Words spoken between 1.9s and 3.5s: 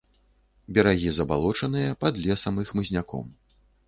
пад лесам і хмызняком.